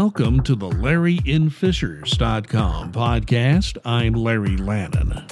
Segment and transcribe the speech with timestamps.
[0.00, 3.78] Welcome to the LarryInFishers.com podcast.
[3.84, 5.28] I'm Larry Lannan.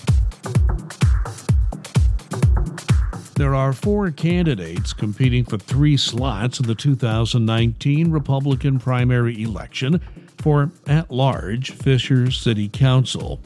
[3.34, 10.00] There are four candidates competing for three slots in the 2019 Republican primary election
[10.38, 13.40] for at large Fishers City Council.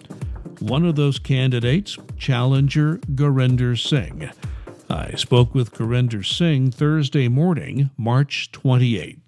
[0.61, 4.30] One of those candidates, challenger Gurinder Singh.
[4.89, 9.18] I spoke with Gurinder Singh Thursday morning, March 28th.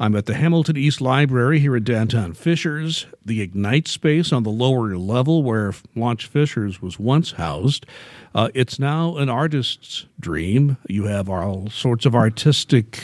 [0.00, 4.50] I'm at the Hamilton East Library here in downtown Fishers, the Ignite space on the
[4.50, 7.84] lower level where Launch Fishers was once housed.
[8.32, 10.76] Uh, it's now an artist's dream.
[10.88, 13.02] You have all sorts of artistic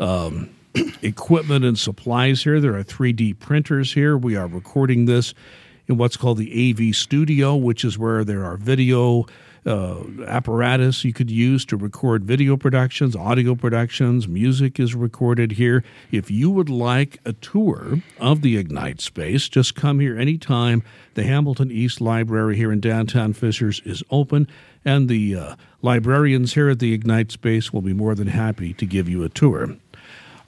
[0.00, 0.50] um,
[1.02, 2.58] equipment and supplies here.
[2.58, 4.16] There are 3D printers here.
[4.18, 5.34] We are recording this
[5.86, 9.26] in what's called the AV studio, which is where there are video
[9.64, 15.84] uh, apparatus you could use to record video productions, audio productions, music is recorded here.
[16.10, 20.82] If you would like a tour of the Ignite space, just come here anytime.
[21.14, 24.48] The Hamilton East Library here in downtown Fishers is open,
[24.84, 28.86] and the uh, librarians here at the Ignite space will be more than happy to
[28.86, 29.76] give you a tour.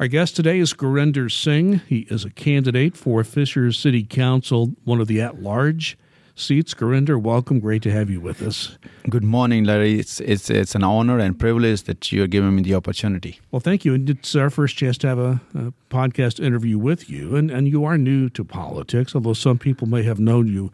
[0.00, 1.80] Our guest today is Gurinder Singh.
[1.88, 5.96] He is a candidate for Fishers City Council, one of the at large
[6.34, 6.74] seats.
[6.74, 7.60] Gurinder, welcome.
[7.60, 8.78] Great to have you with us.
[9.08, 9.98] Good morning, Larry.
[9.98, 13.40] It's it's it's an honor and privilege that you're giving me the opportunity.
[13.50, 13.94] Well, thank you.
[13.94, 17.36] And it's our first chance to have a, a podcast interview with you.
[17.36, 20.72] And and you are new to politics, although some people may have known you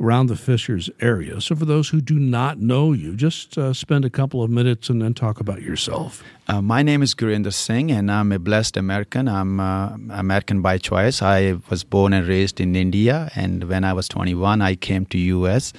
[0.00, 1.40] around the Fishers area.
[1.40, 4.90] So, for those who do not know you, just uh, spend a couple of minutes
[4.90, 6.22] and then talk about yourself.
[6.48, 9.28] Uh, my name is Gurinder Singh, and I'm a blessed American.
[9.28, 11.22] I'm uh, American by choice.
[11.22, 15.18] I was born and raised in India, and when I was 21, I came to
[15.18, 15.72] U.S.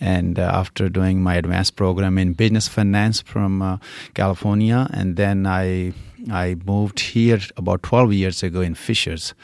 [0.00, 3.78] And uh, after doing my advanced program in business finance from uh,
[4.14, 5.92] California, and then I
[6.30, 9.34] I moved here about 12 years ago in Fishers,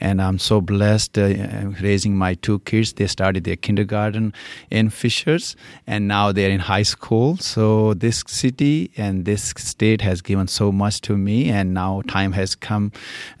[0.00, 1.34] and I'm so blessed uh,
[1.80, 2.92] raising my two kids.
[2.92, 4.32] They started their kindergarten
[4.70, 7.36] in Fishers, and now they're in high school.
[7.38, 12.32] So this city and this state has given so much to me, and now time
[12.32, 12.92] has come,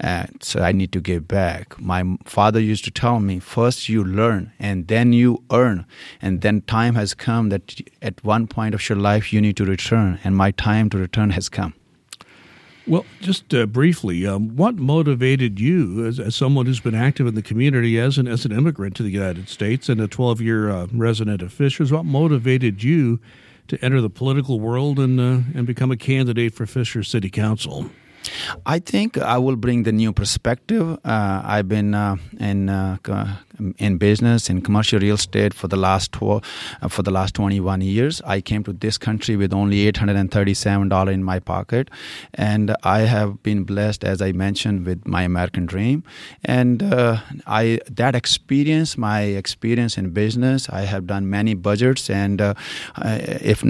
[0.02, 1.78] uh, so I need to give back.
[1.80, 5.86] My father used to tell me, first you learn, and then you earn,
[6.20, 9.64] and then time has come that at one point of your life you need to
[9.64, 11.74] return, and my time to return has come.
[12.88, 17.34] Well, just uh, briefly, um, what motivated you, as, as, someone who's been active in
[17.34, 20.70] the community as an as an immigrant to the United States and a 12 year
[20.70, 23.20] uh, resident of Fishers, what motivated you
[23.66, 27.90] to enter the political world and uh, and become a candidate for Fishers City Council?
[28.64, 30.98] I think I will bring the new perspective.
[31.04, 32.96] Uh, I've been uh, in uh,
[33.78, 36.42] in business in commercial real estate for the last tw-
[36.82, 38.20] uh, for the last 21 years.
[38.24, 41.90] I came to this country with only 837 dollar in my pocket,
[42.34, 46.04] and I have been blessed, as I mentioned, with my American dream.
[46.44, 52.40] And uh, I that experience, my experience in business, I have done many budgets, and
[52.40, 52.54] uh,
[52.96, 53.62] if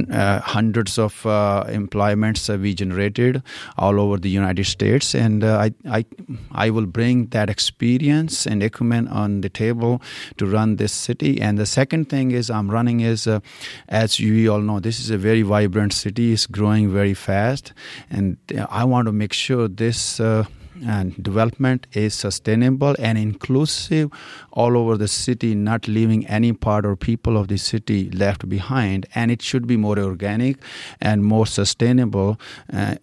[0.44, 1.24] hundreds of
[1.68, 3.42] employments we generated
[3.76, 6.04] all over the United States, and I I
[6.52, 10.02] I will bring that experience and acumen on the table able
[10.36, 11.40] to run this city.
[11.40, 13.40] And the second thing is I'm running is, uh,
[13.88, 16.32] as you all know, this is a very vibrant city.
[16.32, 17.72] It's growing very fast,
[18.10, 20.20] and uh, I want to make sure this.
[20.20, 20.44] Uh,
[20.86, 24.12] and development is sustainable and inclusive
[24.52, 29.04] all over the city, not leaving any part or people of the city left behind.
[29.12, 30.58] And it should be more organic
[31.00, 32.38] and more sustainable.
[32.72, 32.94] Uh,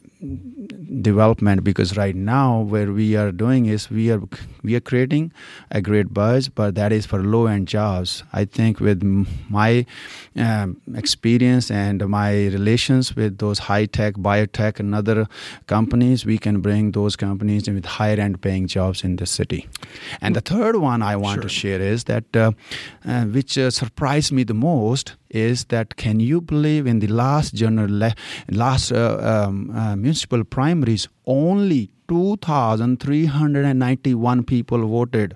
[1.02, 4.22] development because right now where we are doing is we are
[4.66, 5.32] we are creating
[5.72, 9.04] a great buzz but that is for low end jobs i think with
[9.50, 9.86] my
[10.36, 15.28] um, experience and my relations with those high tech biotech and other
[15.68, 19.68] companies we can bring those companies with higher end paying jobs in the city
[20.22, 21.44] and the third one i want sure.
[21.44, 22.52] to share is that uh,
[23.06, 27.54] uh, which uh, surprised me the most is that can you believe in the last
[27.54, 28.12] general
[28.50, 35.36] last uh, um, uh, municipal primaries only 2391 people voted.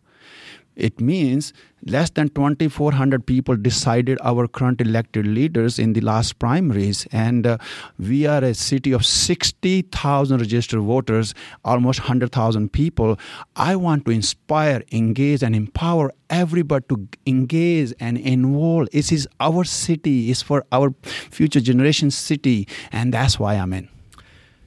[0.79, 1.51] It means
[1.85, 7.05] less than 2400 people decided our current elected leaders in the last primaries.
[7.11, 7.57] And uh,
[7.97, 11.33] we are a city of 60000 registered voters
[11.65, 13.19] almost 100000 people.
[13.57, 19.65] I want to inspire engage and empower everybody to engage and involve this is our
[19.65, 20.31] city.
[20.31, 22.67] It's for our future generation city.
[22.91, 23.89] And that's why i'm in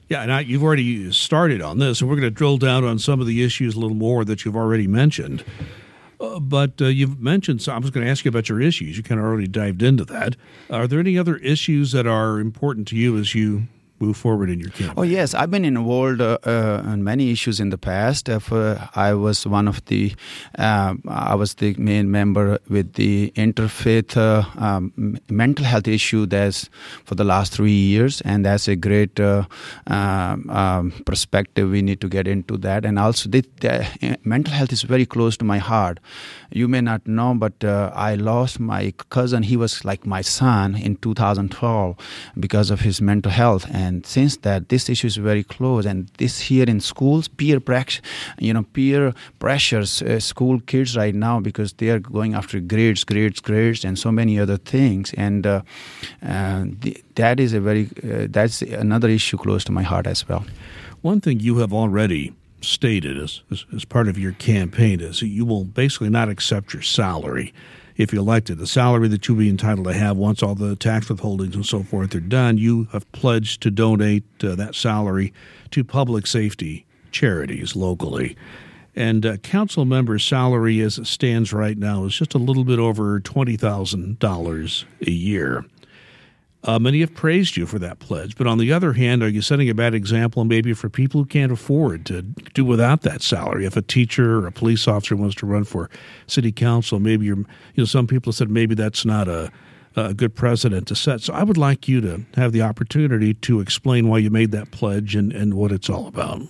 [0.09, 2.99] yeah, and I, you've already started on this, and we're going to drill down on
[2.99, 5.43] some of the issues a little more that you've already mentioned.
[6.19, 8.95] Uh, but uh, you've mentioned, so I was going to ask you about your issues.
[8.95, 10.35] You kind of already dived into that.
[10.69, 13.63] Are there any other issues that are important to you as you
[14.03, 14.93] move forward in your campaign?
[14.97, 18.29] Oh yes, I've been involved uh, uh, in many issues in the past.
[18.29, 18.39] Uh,
[18.95, 20.13] I was one of the,
[20.57, 24.83] uh, I was the main member with the interfaith uh, um,
[25.29, 26.69] mental health issue that's
[27.05, 29.47] for the last three years, and that's a great um,
[30.61, 31.69] um, perspective.
[31.69, 35.37] We need to get into that, and also the, the, mental health is very close
[35.37, 35.99] to my heart.
[36.51, 39.43] You may not know, but I lost my cousin.
[39.43, 41.95] He was like my son in 2012
[42.39, 45.85] because of his mental health, and since that, this issue is very close.
[45.85, 48.01] And this here in schools, peer pressure,
[48.39, 53.03] you know, peer pressures, uh, school kids right now because they are going after grades,
[53.03, 55.13] grades, grades, and so many other things.
[55.13, 55.61] And uh,
[56.25, 60.27] uh, the, that is a very uh, that's another issue close to my heart as
[60.27, 60.45] well.
[61.01, 65.27] One thing you have already stated as, as, as part of your campaign is that
[65.27, 67.53] you will basically not accept your salary
[67.97, 68.57] if you're elected.
[68.57, 71.83] The salary that you'll be entitled to have once all the tax withholdings and so
[71.83, 75.33] forth are done, you have pledged to donate uh, that salary
[75.71, 78.35] to public safety charities locally.
[78.95, 82.79] And uh, council member's salary as it stands right now is just a little bit
[82.79, 85.65] over $20,000 a year.
[86.65, 89.41] Uh, many have praised you for that pledge, but on the other hand, are you
[89.41, 93.65] setting a bad example maybe for people who can't afford to do without that salary?
[93.65, 95.89] If a teacher or a police officer wants to run for
[96.25, 97.45] city council, maybe you're, you
[97.77, 99.51] know, some people said maybe that's not a
[99.95, 101.21] a good precedent to set.
[101.21, 104.71] So I would like you to have the opportunity to explain why you made that
[104.71, 106.41] pledge and, and what it's all about.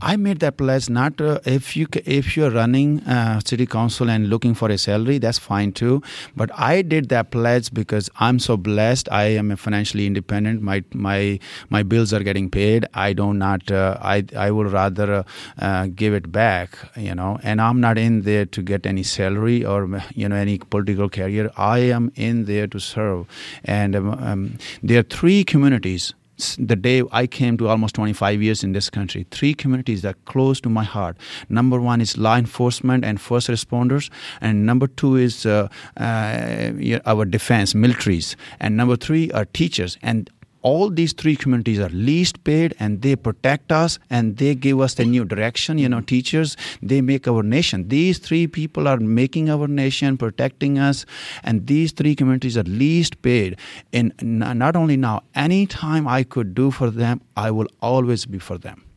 [0.00, 4.28] I made that pledge not uh, if you if you're running uh, city council and
[4.28, 6.02] looking for a salary, that's fine too.
[6.34, 9.08] But I did that pledge because I'm so blessed.
[9.12, 10.62] I am financially independent.
[10.62, 11.38] My my
[11.68, 12.86] my bills are getting paid.
[12.94, 13.70] I do not.
[13.70, 15.24] Uh, I I would rather
[15.58, 16.78] uh, give it back.
[16.96, 20.58] You know, and I'm not in there to get any salary or you know any
[20.58, 21.50] political career.
[21.56, 23.26] I am in there to serve.
[23.64, 26.14] And um, um, there are three communities
[26.58, 30.18] the day I came to almost 25 years in this country, three communities that are
[30.24, 31.16] close to my heart.
[31.48, 34.10] Number one is law enforcement and first responders,
[34.40, 36.70] and number two is uh, uh,
[37.06, 39.98] our defense, militaries, and number three are teachers.
[40.02, 40.30] And
[40.62, 44.94] all these three communities are least paid and they protect us and they give us
[44.94, 47.88] the new direction you know teachers they make our nation.
[47.88, 51.06] These three people are making our nation protecting us
[51.42, 53.56] and these three communities are least paid.
[53.92, 58.38] And not only now any time i could do for them i will always be
[58.38, 58.89] for them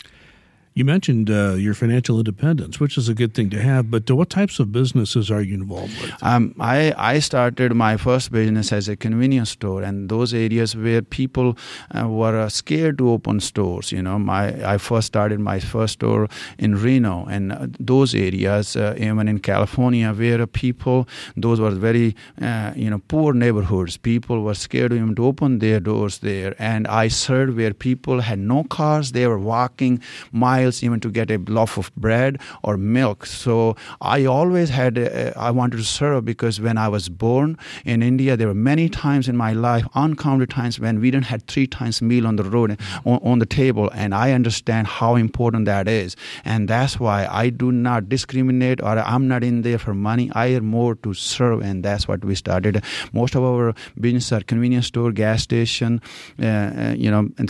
[0.76, 4.30] you mentioned uh, your financial independence, which is a good thing to have, but what
[4.30, 6.12] types of businesses are you involved with?
[6.24, 11.04] Um, I, I started my first business as a convenience store, and those areas where
[11.04, 11.58] people
[11.92, 13.92] uh, were uh, scared to open stores.
[13.92, 16.28] You know, my I first started my first store
[16.58, 22.16] in Reno, and uh, those areas, uh, even in California, where people, those were very,
[22.42, 23.98] uh, you know, poor neighborhoods.
[23.98, 28.40] People were scared even to open their doors there, and I served where people had
[28.40, 32.78] no cars; they were walking miles miles even to get a loaf of bread or
[32.78, 33.26] milk.
[33.26, 38.02] So I always had, a, I wanted to serve because when I was born in
[38.02, 41.68] India, there were many times in my life, uncounted times when we didn't have three
[41.68, 43.90] times meal on the road, on, on the table.
[43.94, 46.16] And I understand how important that is.
[46.46, 50.32] And that's why I do not discriminate or I'm not in there for money.
[50.34, 51.62] I am more to serve.
[51.62, 52.84] And that's what we started.
[53.14, 56.02] Most of our business are convenience store, gas station,
[56.40, 57.50] uh, uh you know, and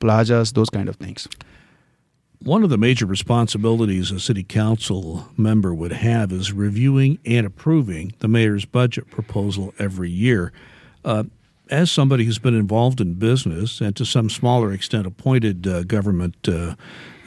[0.00, 1.28] plazas, those kind of things.
[2.44, 8.14] One of the major responsibilities a city council member would have is reviewing and approving
[8.18, 10.52] the mayor's budget proposal every year.
[11.04, 11.24] Uh,
[11.70, 16.48] as somebody who's been involved in business and to some smaller extent appointed uh, government
[16.48, 16.74] uh,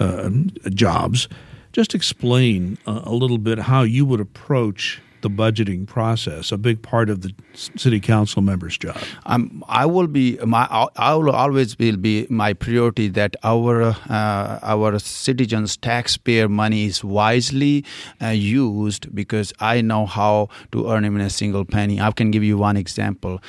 [0.02, 0.30] uh
[0.72, 1.30] jobs,
[1.72, 6.82] just explain uh, a little bit how you would approach the budgeting process, a big
[6.84, 8.98] part of the city council member's job?
[9.26, 10.66] Um, I will be my
[10.96, 17.04] I will always will be my priority that our uh, our citizens' taxpayer money is
[17.04, 17.84] wisely
[18.22, 22.00] uh, used because I know how to earn even a single penny.
[22.00, 23.42] I can give you one example.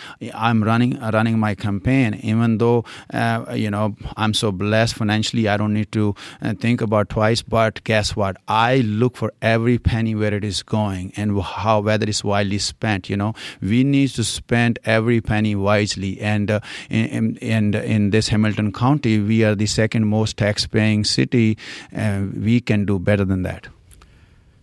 [0.47, 5.59] I'm running running my campaign, even though uh, you know I'm so blessed financially, I
[5.59, 7.43] don't need to uh, think about twice.
[7.43, 8.39] But guess what?
[8.49, 13.09] I look for every penny where it is going and how whether it's widely spent.
[13.11, 16.21] You know, we need to spend every penny wisely.
[16.21, 21.59] And uh, in, in, in this Hamilton County, we are the second most tax-paying city.
[21.95, 23.69] Uh, we can do better than that.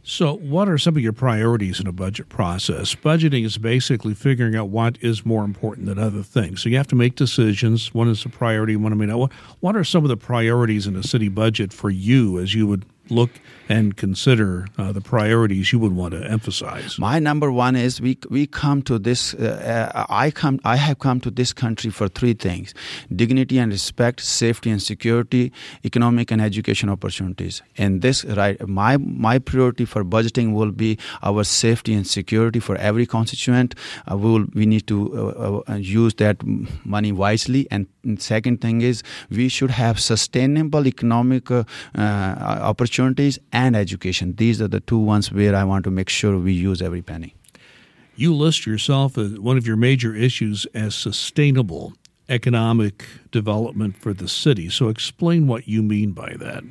[0.05, 2.93] So, what are some of your priorities in a budget process?
[2.93, 6.61] Budgeting is basically figuring out what is more important than other things.
[6.61, 7.93] So, you have to make decisions.
[7.93, 9.29] One is a priority, one I mean,
[9.61, 12.83] what are some of the priorities in a city budget for you as you would
[13.09, 13.29] look
[13.69, 16.99] and consider uh, the priorities you would want to emphasize?
[16.99, 19.33] My number one is we we come to this.
[19.33, 20.59] Uh, uh, I come.
[20.63, 22.73] I have come to this country for three things:
[23.15, 25.51] dignity and respect, safety and security,
[25.83, 27.61] economic and education opportunities.
[27.77, 32.75] And this right, my my priority for budgeting will be our safety and security for
[32.77, 33.75] every constituent.
[34.09, 36.37] Uh, we will we need to uh, uh, use that
[36.85, 37.67] money wisely.
[37.71, 37.87] And
[38.19, 44.35] second thing is we should have sustainable economic opportunities and education.
[44.35, 47.35] These are the two ones where I want to make sure we use every penny.
[48.15, 51.93] You list yourself as one of your major issues as sustainable
[52.29, 54.69] economic development for the city.
[54.69, 56.63] So, explain what you mean by that.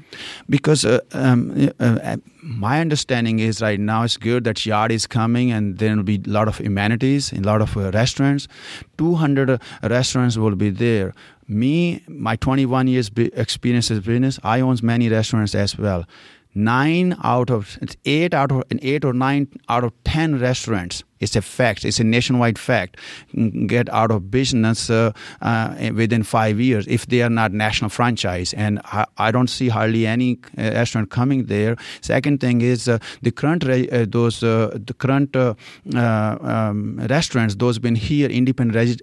[0.49, 5.07] Because uh, um, uh, uh my understanding is right now it's good that Yard is
[5.07, 8.49] coming and there will be a lot of amenities, a lot of uh, restaurants.
[8.99, 11.15] 200 uh, restaurants will be there.
[11.49, 16.07] Me, my 21 years experience as business, I own many restaurants as well
[16.55, 21.43] nine out of eight out of eight or nine out of ten restaurants it's a
[21.43, 21.85] fact.
[21.85, 22.97] It's a nationwide fact.
[23.67, 28.53] Get out of business uh, uh, within five years if they are not national franchise.
[28.55, 31.77] And I, I don't see hardly any uh, restaurant coming there.
[32.01, 37.55] Second thing is uh, the current uh, those uh, the current um, restaurants.
[37.55, 39.01] Those been here independent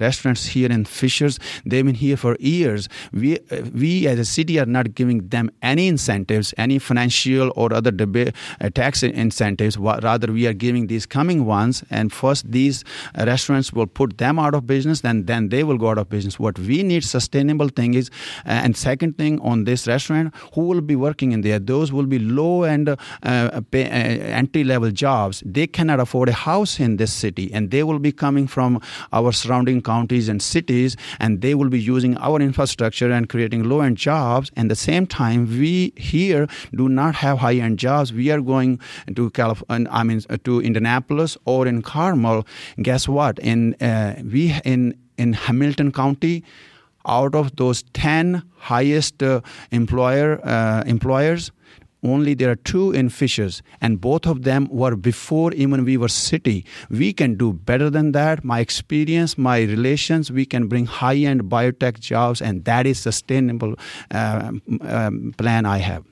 [0.00, 1.38] restaurants here in Fishers.
[1.64, 2.88] They've been here for years.
[3.12, 3.38] We
[3.72, 8.34] we as a city are not giving them any incentives, any financial or other deba-
[8.74, 9.78] tax incentives.
[9.78, 12.84] Rather, we are giving these coming ones ones and first these
[13.32, 16.38] restaurants will put them out of business then then they will go out of business.
[16.38, 18.10] What we need sustainable thing is
[18.46, 21.58] uh, and second thing on this restaurant who will be working in there?
[21.58, 25.42] Those will be low and uh, uh, entry level jobs.
[25.44, 28.80] They cannot afford a house in this city and they will be coming from
[29.12, 33.80] our surrounding counties and cities and they will be using our infrastructure and creating low
[33.80, 34.50] end jobs.
[34.56, 38.12] And the same time we here do not have high end jobs.
[38.12, 38.80] We are going
[39.18, 42.46] to California I mean to Indianapolis or in Carmel,
[42.82, 43.38] guess what?
[43.38, 46.44] In uh, we in in Hamilton County,
[47.06, 51.52] out of those ten highest uh, employer uh, employers,
[52.02, 56.08] only there are two in Fishers, and both of them were before even we were
[56.08, 56.64] city.
[56.90, 58.44] We can do better than that.
[58.44, 63.74] My experience, my relations, we can bring high-end biotech jobs, and that is sustainable
[64.10, 66.04] uh, um, plan I have.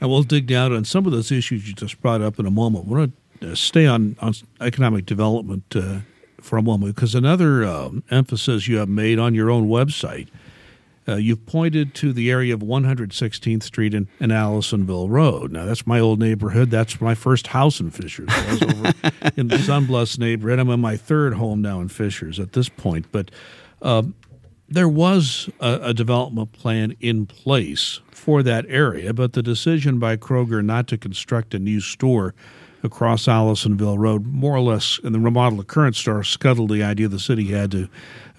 [0.00, 2.50] And we'll dig down on some of those issues you just brought up in a
[2.50, 2.86] moment.
[2.86, 3.19] We're going uh,
[3.54, 6.00] stay on, on economic development uh,
[6.40, 10.28] for a moment because another um, emphasis you have made on your own website,
[11.08, 15.50] uh, you've pointed to the area of 116th Street and, and Allisonville Road.
[15.52, 16.70] Now, that's my old neighborhood.
[16.70, 18.28] That's my first house in Fishers.
[18.30, 18.92] I was over
[19.36, 20.58] in the Sunblest neighborhood.
[20.58, 23.06] I'm in my third home now in Fishers at this point.
[23.10, 23.30] But
[23.82, 24.14] um,
[24.68, 30.16] there was a, a, development plan in place for that area, but the decision by
[30.16, 32.34] Kroger not to construct a new store
[32.82, 37.08] across Allisonville Road, more or less, in the remodel of current store, scuttled the idea
[37.08, 37.88] the city had to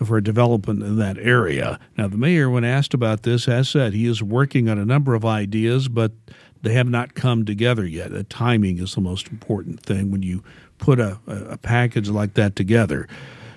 [0.03, 1.79] for development in that area.
[1.97, 5.13] Now, the mayor, when asked about this, has said he is working on a number
[5.13, 6.11] of ideas, but
[6.63, 8.11] they have not come together yet.
[8.11, 10.43] The timing is the most important thing when you
[10.79, 13.07] put a, a package like that together.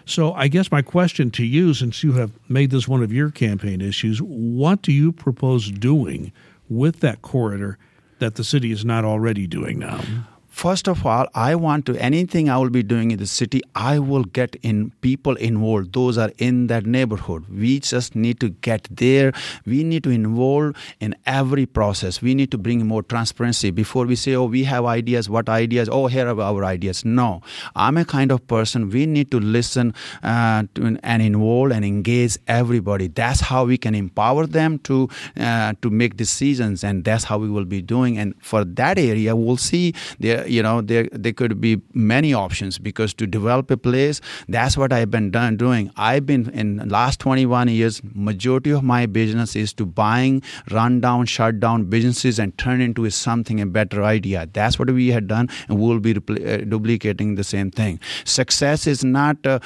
[0.07, 3.31] So, I guess my question to you, since you have made this one of your
[3.31, 6.31] campaign issues, what do you propose doing
[6.69, 7.79] with that corridor
[8.19, 10.03] that the city is not already doing now?
[10.63, 13.99] First of all i want to anything i will be doing in the city i
[13.99, 17.45] will get in people involved those are in that neighborhood.
[17.49, 19.33] We just need to get there.
[19.67, 22.21] We need to involve in every process.
[22.21, 23.71] We need to bring more transparency.
[23.71, 25.89] Before we say oh we have ideas what ideas?
[25.91, 27.05] Oh here are our ideas.
[27.05, 27.43] No.
[27.75, 32.39] I'm a kind of person we need to listen uh, to, and involve and engage
[32.47, 33.09] everybody.
[33.09, 37.49] That's how we can empower them to uh, to make decisions and that's how we
[37.49, 38.19] will be doing.
[38.19, 42.79] And for that area we'll see there you know there there could be many options
[42.79, 45.91] because to develop a place that's what I've been done doing.
[45.97, 51.27] I've been in last 21 years majority of my business is to buying run down
[51.27, 54.49] shut down businesses and turn into something a better idea.
[54.53, 58.01] That's what we had done and we'll be repl- uh, duplicating the same thing.
[58.25, 59.59] Success is not uh,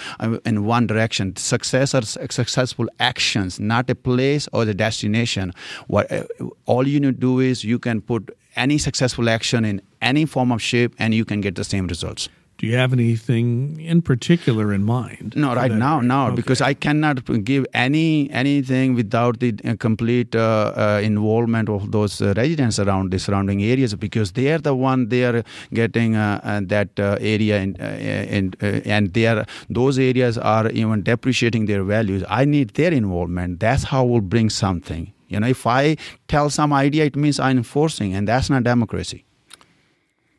[0.44, 1.36] in one direction.
[1.36, 5.52] Success are successful actions not a place or the destination.
[5.86, 6.24] What uh,
[6.66, 10.52] all you need to do is you can put any successful action in any form
[10.52, 12.28] of shape and you can get the same results.
[12.58, 15.34] Do you have anything in particular in mind?
[15.36, 16.34] No, right now, no, okay.
[16.34, 22.20] because I cannot give any anything without the uh, complete uh, uh, involvement of those
[22.20, 26.40] uh, residents around the surrounding areas, because they are the one they are getting uh,
[26.42, 32.24] uh, that area, and and and they are those areas are even depreciating their values.
[32.28, 33.60] I need their involvement.
[33.60, 37.58] That's how we'll bring something You know, if I tell some idea, it means I'm
[37.58, 39.24] enforcing, and that's not democracy.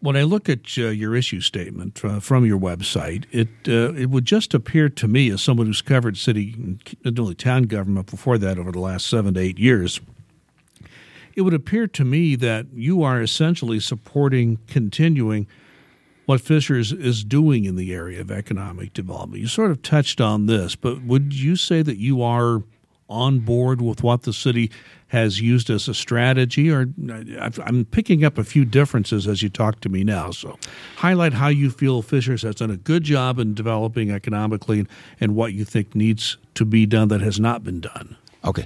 [0.01, 4.09] When I look at uh, your issue statement uh, from your website, it uh, it
[4.09, 6.55] would just appear to me, as someone who's covered city
[7.03, 9.99] and only town government before that over the last seven to eight years,
[11.35, 15.47] it would appear to me that you are essentially supporting continuing
[16.25, 19.41] what Fishers is doing in the area of economic development.
[19.41, 22.63] You sort of touched on this, but would you say that you are
[23.09, 24.71] on board with what the city
[25.07, 26.71] has used as a strategy?
[26.71, 26.87] Or
[27.65, 30.31] I'm picking up a few differences as you talk to me now.
[30.31, 30.57] So,
[30.97, 34.85] highlight how you feel Fishers has done a good job in developing economically
[35.19, 38.15] and what you think needs to be done that has not been done.
[38.45, 38.65] Okay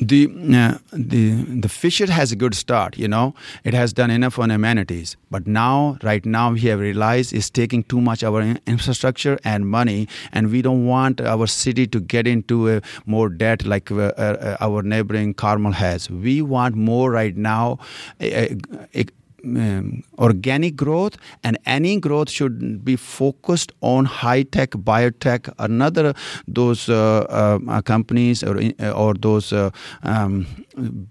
[0.00, 2.96] the uh, the the Fisher has a good start.
[2.96, 3.34] You know,
[3.64, 7.82] it has done enough on amenities, but now, right now, we have realized it's taking
[7.84, 12.70] too much our infrastructure and money, and we don't want our city to get into
[12.70, 16.08] a more debt like uh, uh, our neighboring Carmel has.
[16.10, 17.78] We want more right now
[19.44, 26.14] um, organic growth and any growth should be focused on high tech biotech another
[26.46, 28.60] those uh, uh, companies or
[28.94, 29.70] or those uh,
[30.02, 30.46] um,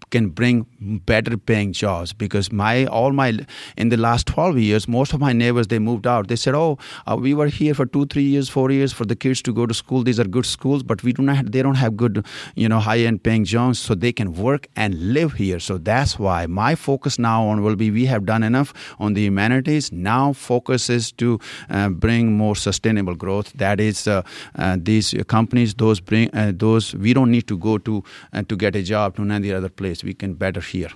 [0.10, 0.66] can bring
[1.06, 2.14] better paying jobs.
[2.14, 3.40] Because my all my
[3.78, 6.28] in the last 12 years most of my neighbors they moved out.
[6.28, 9.16] They said oh uh, we were here for 2 3 years 4 years for the
[9.16, 10.04] kids to go to school.
[10.04, 13.00] These are good schools but we do not they don't have good you know high
[13.00, 15.60] end paying jobs so they can work and live here.
[15.60, 19.22] So that's why my focus now on will be we have done enough on the
[19.22, 23.54] humanities now focus is to uh, bring more sustainable growth.
[23.54, 24.24] That is uh,
[24.56, 28.56] uh these companies those bring uh, those we don't need to go to uh, to
[28.56, 30.04] get a job to any other place.
[30.04, 30.90] We can better here.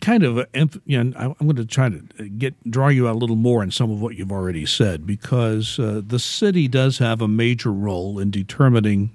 [0.00, 0.46] Kind of
[0.84, 3.70] you know, I'm going to try to get draw you out a little more in
[3.70, 8.18] some of what you've already said because uh, the city does have a major role
[8.18, 9.10] in determining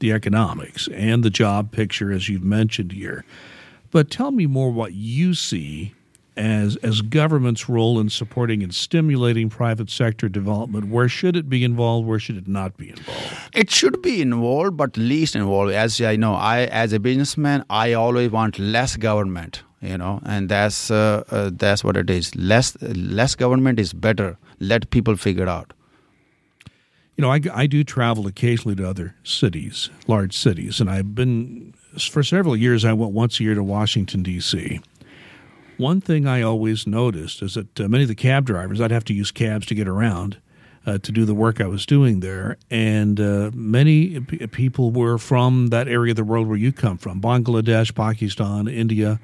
[0.00, 3.24] the economics and the job picture as you've mentioned here.
[3.94, 5.94] But tell me more what you see
[6.36, 10.88] as as government's role in supporting and stimulating private sector development.
[10.88, 12.08] Where should it be involved?
[12.08, 13.36] Where should it not be involved?
[13.54, 15.72] It should be involved but least involved.
[15.72, 20.48] As i know i as a businessman i always want less government you know and
[20.48, 22.34] that's uh, uh, that's what it is.
[22.34, 24.36] Less less government is better.
[24.58, 25.72] Let people figure it out.
[27.16, 31.74] You know I, I do travel occasionally to other cities large cities and i've been
[32.00, 34.80] for several years i went once a year to washington d.c
[35.76, 39.04] one thing i always noticed is that uh, many of the cab drivers i'd have
[39.04, 40.38] to use cabs to get around
[40.86, 42.58] uh, to do the work I was doing there.
[42.70, 46.98] And uh, many p- people were from that area of the world where you come
[46.98, 49.18] from Bangladesh, Pakistan, India,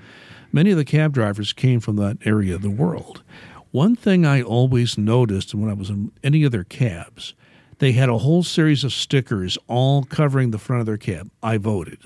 [0.52, 3.22] Many of the cab drivers came from that area of the world.
[3.70, 7.35] One thing I always noticed when I was in any of their cabs,
[7.78, 11.30] they had a whole series of stickers all covering the front of their cab.
[11.40, 11.98] I voted.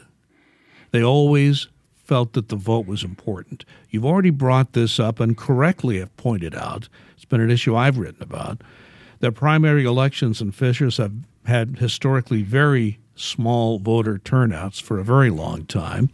[0.94, 3.64] They always felt that the vote was important.
[3.90, 7.98] You've already brought this up and correctly have pointed out, it's been an issue I've
[7.98, 8.60] written about,
[9.18, 11.12] that primary elections in Fishers have
[11.46, 16.10] had historically very small voter turnouts for a very long time.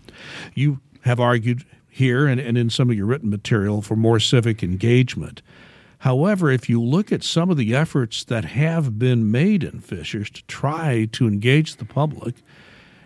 [0.55, 4.62] You have argued here and, and in some of your written material for more civic
[4.62, 5.43] engagement.
[5.99, 10.31] However, if you look at some of the efforts that have been made in Fishers
[10.31, 12.37] to try to engage the public,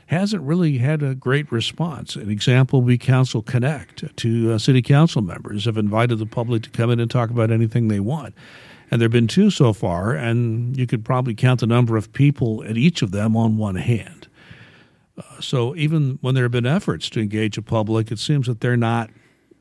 [0.06, 2.16] hasn't really had a great response.
[2.16, 4.16] An example would be Council Connect.
[4.16, 7.50] To uh, city council members have invited the public to come in and talk about
[7.50, 8.34] anything they want.
[8.90, 12.12] And there have been two so far, and you could probably count the number of
[12.12, 14.28] people at each of them on one hand.
[15.16, 18.60] Uh, so even when there have been efforts to engage the public, it seems that
[18.60, 19.10] they're not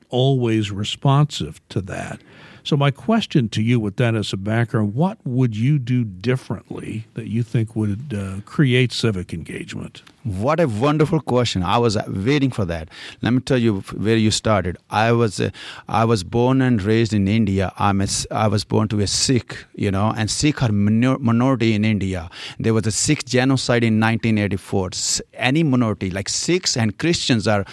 [0.09, 2.21] always responsive to that.
[2.63, 7.07] So, my question to you, with that as a background, what would you do differently
[7.13, 10.01] that you think would uh, create civic engagement?
[10.23, 11.63] What a wonderful question!
[11.63, 12.87] I was waiting for that.
[13.21, 14.77] Let me tell you where you started.
[14.89, 15.49] I was uh,
[15.89, 17.73] I was born and raised in India.
[17.77, 21.73] I'm a, I was born to a Sikh, you know, and Sikh are minor, minority
[21.73, 22.29] in India.
[22.57, 24.91] There was a Sikh genocide in 1984.
[25.33, 27.65] Any minority like Sikhs and Christians are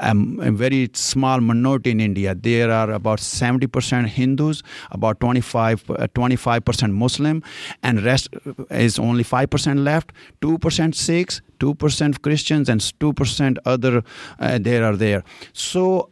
[0.00, 2.34] um, a very small minority in India.
[2.34, 7.44] There are about 70 percent Hindus, about 25 uh, percent Muslim,
[7.80, 8.28] and rest
[8.70, 10.10] is only five percent left.
[10.40, 14.02] Two percent Sikhs 2% Christians and 2% other
[14.40, 15.22] uh, there are there.
[15.52, 16.10] So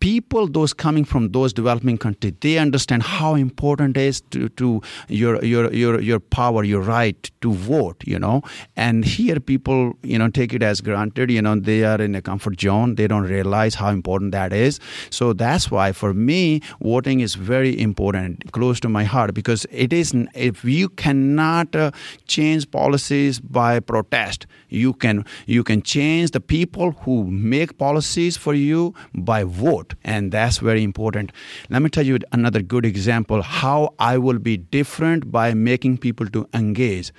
[0.00, 4.80] people those coming from those developing countries they understand how important it is to, to
[5.08, 8.42] your your your your power your right to vote you know?
[8.76, 12.22] And here people you know take it as granted you know they are in a
[12.22, 14.80] comfort zone they don't realize how important that is.
[15.10, 19.92] So that's why for me voting is very important close to my heart because it
[19.92, 21.90] is if you cannot uh,
[22.26, 28.54] change policies by protest you can you can change the people who make policies for
[28.54, 29.94] you by vote vote.
[30.04, 31.32] And that's very important.
[31.68, 36.26] Let me tell you another good example how I will be different by making people
[36.28, 37.12] to engage.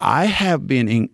[0.00, 1.08] I have been in,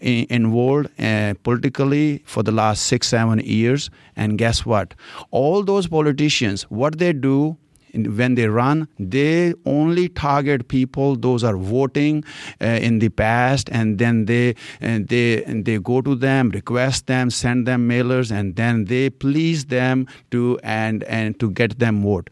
[0.00, 4.94] in, involved uh, politically for the last six, seven years, and guess what?
[5.30, 7.58] All those politicians, what they do
[7.94, 12.24] when they run, they only target people those are voting
[12.60, 17.06] uh, in the past, and then they and they and they go to them, request
[17.06, 22.02] them, send them mailers, and then they please them to and and to get them
[22.02, 22.30] vote.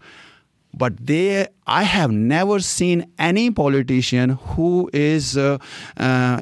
[0.75, 5.59] But they I have never seen any politician who is uh,
[5.99, 6.41] uh,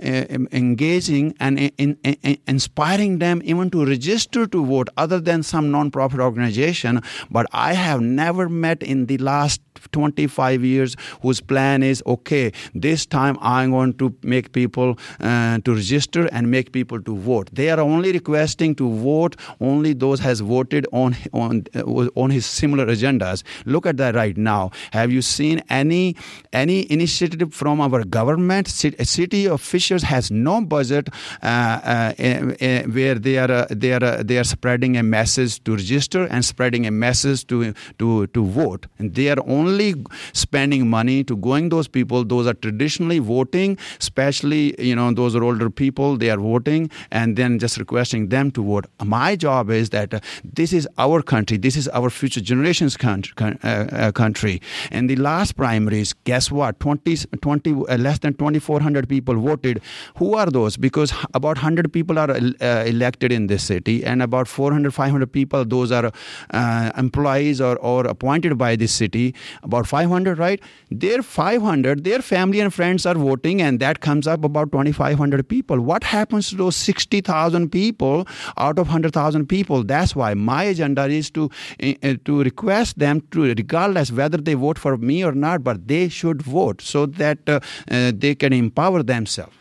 [0.52, 5.70] engaging and in, in, in inspiring them even to register to vote, other than some
[5.72, 7.02] non-profit organization.
[7.30, 9.60] But I have never met in the last
[9.92, 15.74] 25 years whose plan is okay this time i'm going to make people uh, to
[15.74, 17.48] register and make people to vote.
[17.52, 22.46] They are only requesting to vote only those has voted on on uh, on his
[22.46, 23.42] similar agendas.
[23.64, 24.70] Look at that right now.
[24.92, 26.16] Have you seen any
[26.52, 28.68] any initiative from our government?
[28.68, 31.08] City officials has no budget
[31.42, 35.76] uh, uh, uh where they are uh, they are they are spreading a message to
[35.76, 38.86] register and spreading a message to to to vote.
[38.98, 39.94] And they are only
[40.32, 42.24] spending money to going those people.
[42.24, 47.36] Those are traditionally voting especially you know those are older people they are voting and
[47.36, 48.86] then just requesting them to vote.
[49.04, 51.56] My job is that uh, this is our country.
[51.56, 54.60] This is our future generations country, uh, uh, country.
[54.90, 59.80] And the last primaries guess what 20, 20 uh, less than 2400 people voted
[60.16, 64.48] who are those because about 100 people are uh, elected in this city and about
[64.48, 66.12] 400 500 people those are
[66.50, 70.60] uh, employees or, or appointed by this city about 500, right?
[70.90, 75.80] Their 500, their family and friends are voting, and that comes up about 2,500 people.
[75.80, 79.84] What happens to those 60,000 people out of 100,000 people?
[79.84, 81.50] That's why my agenda is to
[81.82, 86.08] uh, to request them to, regardless whether they vote for me or not, but they
[86.08, 89.54] should vote so that uh, uh, they can empower themselves.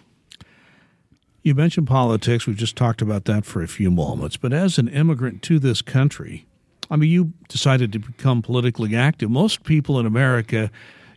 [1.43, 2.47] You mentioned politics.
[2.47, 4.35] We just talked about that for a few moments.
[4.35, 6.47] But as an immigrant to this country,
[6.89, 9.29] I mean, you decided to become politically active.
[9.29, 10.71] Most people in America,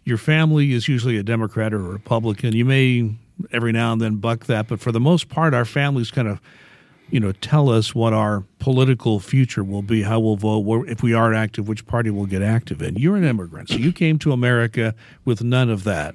[0.04, 2.54] your family is usually a Democrat or a Republican.
[2.54, 3.14] You may
[3.52, 6.40] every now and then buck that, but for the most part, our families kind of,
[7.10, 11.14] you know, tell us what our political future will be, how we'll vote, if we
[11.14, 12.96] are active, which party we'll get active in.
[12.96, 14.94] You're an immigrant, so you came to America
[15.24, 16.14] with none of that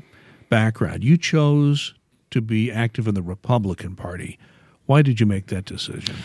[0.50, 1.04] background.
[1.04, 1.94] You chose
[2.32, 4.38] to be active in the Republican Party.
[4.86, 6.16] Why did you make that decision?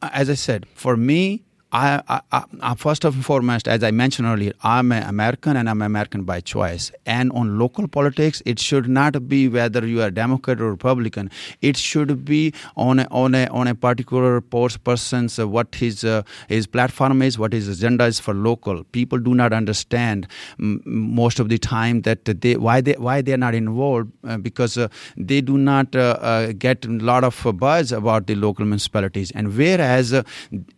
[0.00, 2.02] As I said, for me, I,
[2.32, 6.24] I, I, first and foremost, as I mentioned earlier, I'm an American and I'm American
[6.24, 6.90] by choice.
[7.04, 11.30] And on local politics, it should not be whether you are Democrat or Republican.
[11.60, 16.22] It should be on a, on a, on a particular person's uh, what his uh,
[16.48, 18.84] his platform is, what his agenda is for local.
[18.84, 20.26] People do not understand
[20.56, 24.78] most of the time that they why they why they are not involved uh, because
[24.78, 29.30] uh, they do not uh, uh, get a lot of buzz about the local municipalities.
[29.32, 30.14] And whereas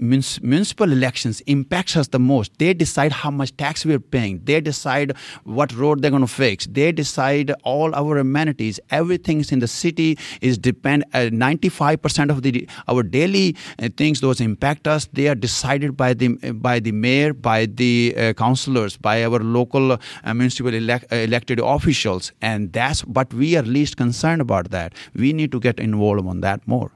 [0.01, 2.59] municipal municipal elections impacts us the most.
[2.59, 4.41] They decide how much tax we're paying.
[4.45, 5.13] They decide
[5.45, 6.67] what road they're going to fix.
[6.67, 8.81] They decide all our amenities.
[8.91, 11.05] Everything in the city is depend.
[11.13, 15.09] Uh, 95% of the our daily uh, things those impact us.
[15.13, 19.93] They are decided by the by the mayor, by the uh, councillors, by our local
[19.93, 19.99] uh,
[20.35, 23.03] municipal elect, uh, elected officials, and that's.
[23.03, 24.95] But we are least concerned about that.
[25.15, 26.91] We need to get involved on that more.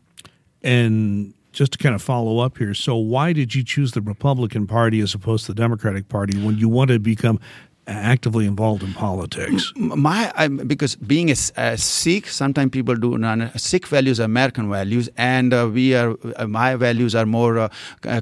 [0.63, 2.75] And just to kind of follow up here.
[2.75, 6.59] So, why did you choose the Republican Party as opposed to the Democratic Party when
[6.59, 7.41] you wanted to become
[7.87, 9.73] actively involved in politics?
[9.77, 13.19] My I, because being a, a, Sikh, sometimes people do.
[13.19, 13.61] Not.
[13.61, 16.17] Sikh values are American values, and uh, we are.
[16.37, 17.69] Uh, my values are more uh,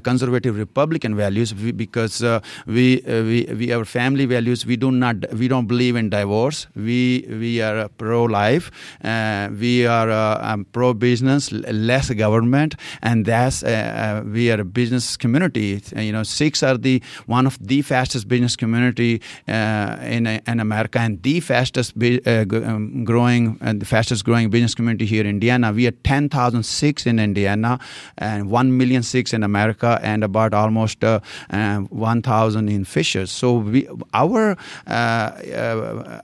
[0.03, 4.65] conservative Republican values because uh, we, uh, we we our family values.
[4.65, 6.67] We do not we don't believe in divorce.
[6.75, 8.71] We we are pro life.
[9.03, 15.81] Uh, we are um, pro business, less government, and that's we are a business community.
[15.95, 19.21] You know, Sikhs are the one of the fastest business community
[19.53, 24.73] uh, in in America and the fastest uh, um, growing and the fastest growing business
[24.73, 25.71] community here in Indiana.
[25.71, 27.79] We are 10,006 in Indiana
[28.17, 31.19] and 1 million six in America and about almost uh,
[31.51, 33.31] uh, 1,000 in Fishers.
[33.31, 34.57] So we, our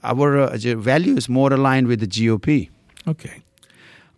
[0.02, 2.68] our value is more aligned with the GOP.
[3.06, 3.42] Okay.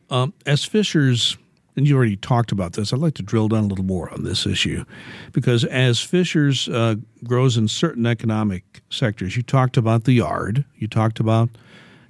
[0.09, 1.37] Um, as Fishers
[1.77, 2.93] and you already talked about this.
[2.93, 4.85] I'd like to drill down a little more on this issue
[5.33, 10.87] because as Fishers uh, grows in certain economic sectors, you talked about the yard, you
[10.87, 11.49] talked about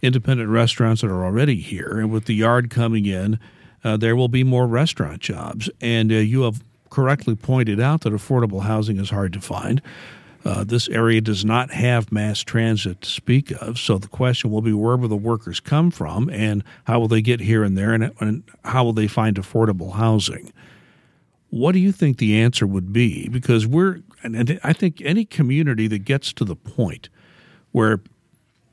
[0.03, 3.38] independent restaurants that are already here, and with the yard coming in,
[3.85, 5.70] uh, there will be more restaurant jobs.
[5.81, 9.81] And uh, you have correctly pointed out that affordable housing is hard to find.
[10.44, 14.62] Uh, this area does not have mass transit to speak of, so the question will
[14.62, 17.92] be where will the workers come from and how will they get here and there
[17.92, 20.52] and, and how will they find affordable housing?
[21.50, 23.28] What do you think the answer would be?
[23.28, 27.09] Because we're, and I think any community that gets to the point
[27.70, 28.00] where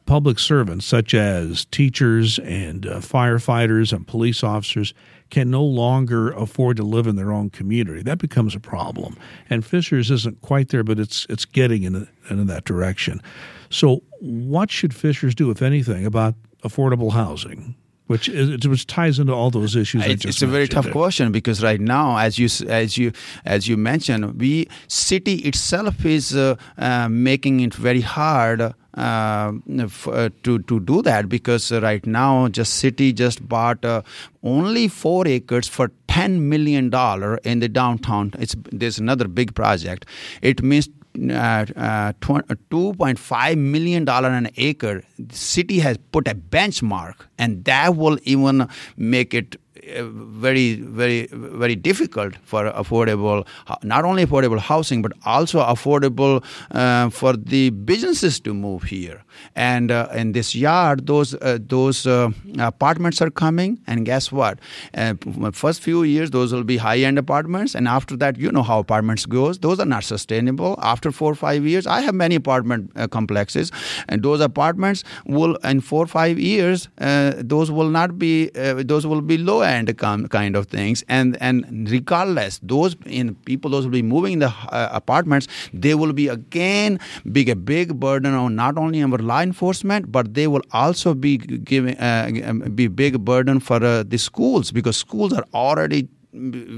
[0.10, 4.92] public servants, such as teachers and uh, firefighters and police officers,
[5.30, 8.02] can no longer afford to live in their own community.
[8.02, 9.16] That becomes a problem.
[9.52, 13.22] And Fishers isn't quite there, but it's it's getting in, in that direction.
[13.70, 17.76] So, what should Fishers do, if anything, about affordable housing?
[18.10, 20.04] Which, is, which ties into all those issues.
[20.08, 23.12] It's, it's a very tough question because right now, as you as you
[23.46, 30.30] as you mentioned, we city itself is uh, uh, making it very hard uh, uh,
[30.44, 34.02] to to do that because right now just city just bought uh,
[34.44, 38.34] only four acres for ten million dollar in the downtown.
[38.40, 40.08] It's there's another big project.
[40.42, 47.16] It means Uh, uh, $2.5 uh, million an acre, the city has put a benchmark,
[47.38, 53.46] and that will even make it very, very, very difficult for affordable,
[53.84, 59.24] not only affordable housing, but also affordable uh, for the businesses to move here.
[59.56, 64.60] And uh, in this yard, those uh, those uh, apartments are coming, and guess what?
[64.94, 65.14] Uh,
[65.52, 69.26] first few years, those will be high-end apartments, and after that, you know how apartments
[69.26, 69.60] goes.
[69.60, 70.78] Those are not sustainable.
[70.82, 73.72] After four or five years, I have many apartment uh, complexes,
[74.08, 79.22] and those apartments will, in four or five years, those will not be, those will
[79.22, 84.34] be low-end kind of things and and regardless those in people those will be moving
[84.34, 87.00] in the uh, apartments they will be again
[87.32, 91.38] big a big burden on not only our law enforcement but they will also be
[91.38, 96.08] giving uh, be big burden for uh, the schools because schools are already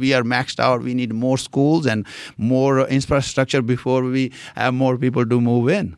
[0.03, 2.05] we are maxed out we need more schools and
[2.37, 5.95] more infrastructure before we have more people to move in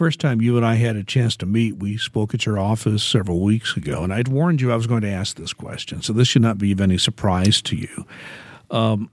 [0.00, 3.04] First time you and I had a chance to meet, we spoke at your office
[3.04, 6.14] several weeks ago, and I'd warned you I was going to ask this question, so
[6.14, 8.06] this should not be of any surprise to you.
[8.70, 9.10] Um,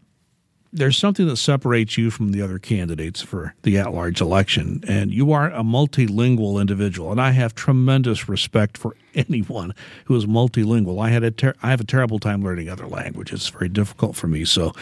[0.73, 5.13] there's something that separates you from the other candidates for the at large election, and
[5.13, 7.11] you are a multilingual individual.
[7.11, 9.73] And I have tremendous respect for anyone
[10.05, 11.03] who is multilingual.
[11.03, 13.41] I had a ter- I have a terrible time learning other languages.
[13.41, 14.45] It's very difficult for me.
[14.45, 14.73] So,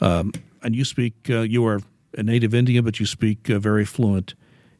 [0.00, 1.80] um, and you speak, uh, you are
[2.16, 4.34] a native Indian, but you speak uh, very fluent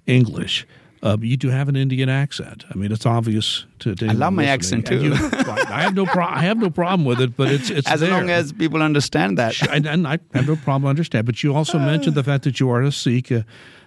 [0.07, 0.67] English.
[1.03, 2.65] Uh, you do have an Indian accent.
[2.71, 3.95] I mean, it's obvious to.
[3.95, 4.95] to I love my accent too.
[5.05, 8.01] You, I have no pro- I have no problem with it, but it's it's as
[8.01, 8.11] there.
[8.11, 9.61] long as people understand that.
[9.71, 11.27] and, and, I have no problem understand.
[11.27, 13.31] But you also mentioned the fact that you are a Sikh.
[13.33, 13.43] Uh,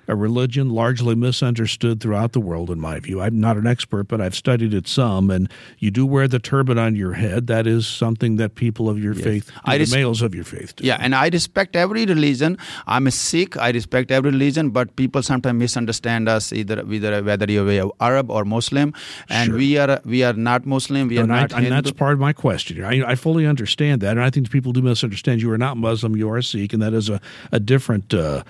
[0.08, 3.22] a religion largely misunderstood throughout the world, in my view.
[3.22, 5.30] I'm not an expert, but I've studied it some.
[5.30, 7.48] And you do wear the turban on your head.
[7.48, 9.24] That is something that people of your yes.
[9.24, 10.86] faith, I res- the males of your faith, do.
[10.86, 12.58] Yeah, and I respect every religion.
[12.86, 13.58] I'm a Sikh.
[13.58, 18.46] I respect every religion, but people sometimes misunderstand us either, either whether you're Arab or
[18.46, 18.94] Muslim,
[19.30, 19.58] and sure.
[19.58, 21.08] we are we are not Muslim.
[21.08, 21.54] We are not.
[21.54, 22.84] I, and that's part of my question.
[22.84, 25.42] I, I fully understand that, and I think people do misunderstand.
[25.42, 26.16] You are not Muslim.
[26.16, 27.20] You are a Sikh, and that is a
[27.52, 28.14] a different.
[28.14, 28.44] Uh,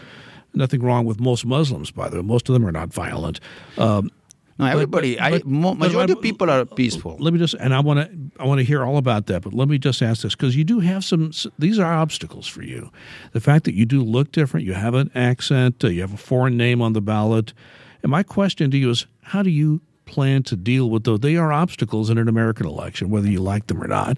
[0.53, 2.23] Nothing wrong with most Muslims, by the way.
[2.23, 3.39] Most of them are not violent.
[3.77, 4.09] Um,
[4.57, 5.15] no, everybody.
[5.15, 7.15] But, but, I, majority of people are peaceful.
[7.19, 9.43] Let me just, and I want to, I want to hear all about that.
[9.43, 11.31] But let me just ask this because you do have some.
[11.59, 12.91] These are obstacles for you.
[13.33, 16.17] The fact that you do look different, you have an accent, uh, you have a
[16.17, 17.53] foreign name on the ballot.
[18.01, 21.19] And my question to you is, how do you plan to deal with those?
[21.19, 24.17] They are obstacles in an American election, whether you like them or not.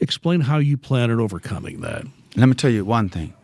[0.00, 2.06] Explain how you plan on overcoming that.
[2.36, 3.34] Let me tell you one thing.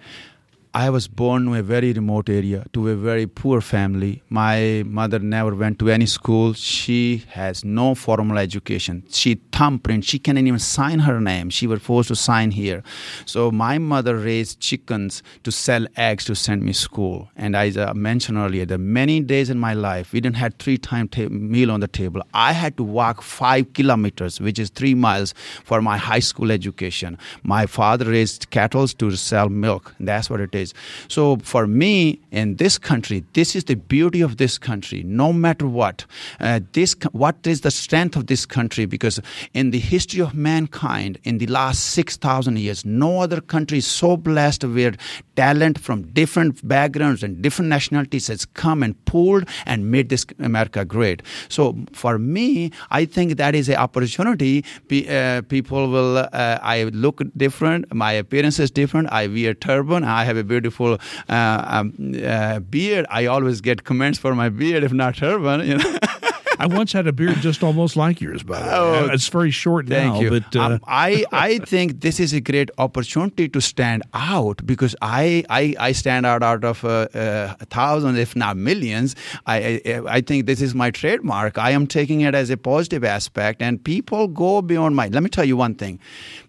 [0.76, 4.22] I was born in a very remote area to a very poor family.
[4.28, 6.52] My mother never went to any school.
[6.52, 9.02] She has no formal education.
[9.08, 10.04] She thumbprint.
[10.04, 11.48] She cannot even sign her name.
[11.48, 12.82] She was forced to sign here.
[13.24, 17.30] So my mother raised chickens to sell eggs to send me school.
[17.36, 20.76] And as I mentioned earlier, the many days in my life we didn't have three
[20.76, 22.20] time ta- meal on the table.
[22.34, 25.32] I had to walk five kilometers, which is three miles,
[25.64, 27.16] for my high school education.
[27.44, 29.94] My father raised cattle to sell milk.
[29.98, 30.74] That's what it is is.
[31.08, 35.02] So for me, in this country, this is the beauty of this country.
[35.24, 36.04] No matter what,
[36.40, 38.86] uh, this what is the strength of this country?
[38.86, 39.20] Because
[39.54, 43.86] in the history of mankind, in the last six thousand years, no other country is
[43.86, 44.94] so blessed where
[45.36, 50.84] talent from different backgrounds and different nationalities has come and pooled and made this America
[50.84, 51.22] great.
[51.48, 54.64] So for me, I think that is an opportunity.
[54.90, 56.18] Uh, people will.
[56.18, 57.92] Uh, I look different.
[57.94, 59.08] My appearance is different.
[59.12, 60.04] I wear turban.
[60.04, 63.06] I have a beautiful uh, um, uh, beard.
[63.10, 65.66] I always get comments for my beard, if not turban.
[65.66, 65.98] You know.
[66.60, 68.72] I once had a beard just almost like yours, by the way.
[68.74, 70.20] Oh, it's very short thank now.
[70.20, 70.30] You.
[70.30, 74.96] But uh, um, I, I think this is a great opportunity to stand out because
[75.02, 79.16] I, I, I stand out out of uh, uh, thousands, if not millions.
[79.46, 81.58] I, I, I think this is my trademark.
[81.58, 85.08] I am taking it as a positive aspect, and people go beyond my.
[85.08, 86.00] Let me tell you one thing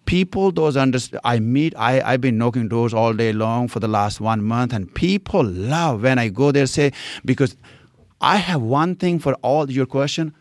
[0.08, 3.90] people those understand i meet I, i've been knocking doors all day long for the
[3.90, 6.94] last one month and people love when i go there say
[7.26, 7.58] because
[8.22, 10.34] I have one thing for all your question.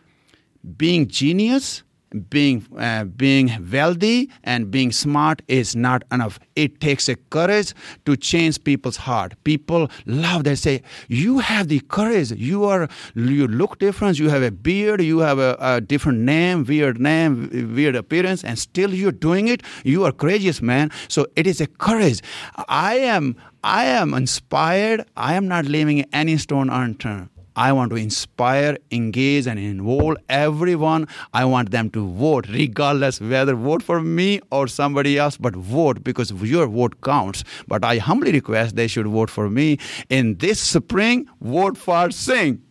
[0.77, 1.83] Being genius
[2.29, 6.39] being uh, being wealthy and being smart is not enough.
[6.55, 7.73] It takes a courage
[8.05, 9.33] to change people's heart.
[9.43, 12.31] People love they say you have the courage.
[12.31, 14.19] You are you look different.
[14.19, 15.01] You have a beard.
[15.01, 19.61] You have a, a different name weird name weird appearance and still you're doing it.
[19.83, 20.91] You are courageous man.
[21.07, 22.21] So it is a courage.
[22.67, 25.03] I am i am inspired.
[25.17, 31.07] I am not leaving any stone unturned I want to inspire, engage, and involve everyone.
[31.33, 36.03] I want them to vote, regardless whether vote for me or somebody else, but vote
[36.03, 37.43] because your vote counts.
[37.67, 41.27] But I humbly request they should vote for me in this spring.
[41.41, 42.61] Vote for Singh.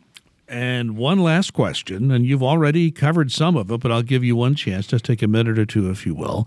[0.49, 4.37] And one last question, and you've already covered some of it, but I'll give you
[4.37, 4.87] one chance.
[4.87, 6.47] Just take a minute or two, if you will.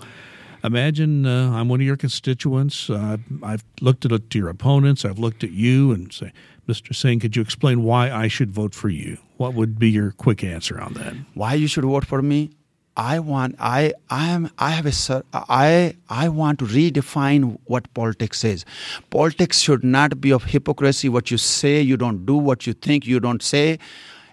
[0.63, 2.89] Imagine uh, I'm one of your constituents.
[2.89, 5.03] Uh, I've looked at your opponents.
[5.03, 6.31] I've looked at you and say,
[6.69, 6.95] Mr.
[6.95, 9.17] Singh, could you explain why I should vote for you?
[9.37, 11.15] What would be your quick answer on that?
[11.33, 12.51] Why you should vote for me?
[12.95, 18.43] I want I I am I have a I I want to redefine what politics
[18.43, 18.65] is.
[19.09, 21.09] Politics should not be of hypocrisy.
[21.09, 22.35] What you say, you don't do.
[22.35, 23.79] What you think, you don't say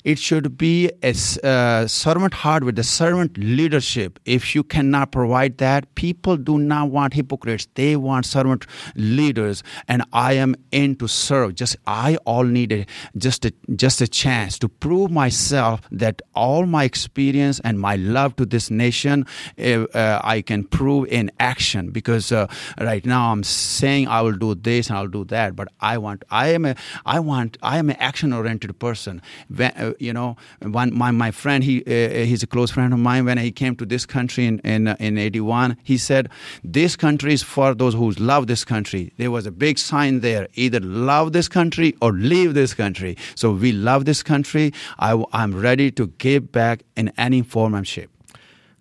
[0.07, 4.21] it should be a uh, servant heart with a servant leadership.
[4.25, 7.67] If you cannot provide that, people do not want hypocrites.
[7.75, 11.57] They want servant leaders, and I am in to serve.
[11.57, 16.67] Just I all need a, just a, just a chance to prove myself that all
[16.67, 19.27] my experience and my love to this nation,
[19.59, 21.91] uh, uh, I can prove in action.
[21.91, 22.47] Because uh,
[22.79, 26.23] right now I'm saying I will do this and I'll do that, but I want
[26.31, 29.21] I am a I want I am an action oriented person.
[29.49, 32.99] When, uh, you know, one my, my friend, he uh, he's a close friend of
[32.99, 33.25] mine.
[33.25, 36.29] When he came to this country in in, uh, in '81, he said,
[36.65, 40.49] "This country is for those who love this country." There was a big sign there:
[40.55, 43.17] either love this country or leave this country.
[43.35, 44.73] So we love this country.
[44.99, 48.11] I, I'm ready to give back in any form and shape.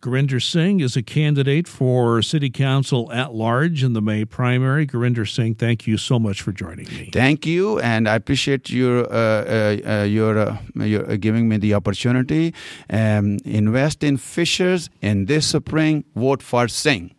[0.02, 4.86] Gurinder Singh is a candidate for City Council at large in the May primary.
[4.86, 7.10] Gurinder Singh, thank you so much for joining me.
[7.12, 11.58] Thank you, and I appreciate your uh, uh, uh your, uh, your uh, giving me
[11.58, 12.54] the opportunity.
[12.90, 16.04] Um, invest in Fishers in this spring.
[16.16, 17.16] Vote for Singh.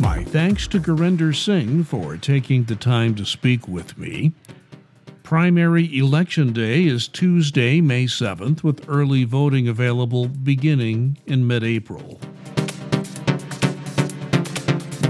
[0.00, 4.32] My thanks to Gurinder Singh for taking the time to speak with me.
[5.26, 12.20] Primary Election Day is Tuesday, May 7th, with early voting available beginning in mid April.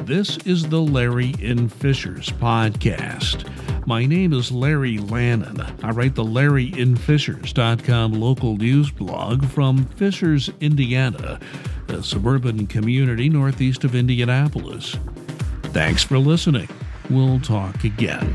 [0.07, 3.47] This is the Larry in Fishers podcast.
[3.87, 5.85] My name is Larry Lannan.
[5.85, 11.39] I write the LarryInFishers.com local news blog from Fishers, Indiana,
[11.89, 14.97] a suburban community northeast of Indianapolis.
[15.75, 16.71] Thanks for listening.
[17.11, 18.35] We'll talk again.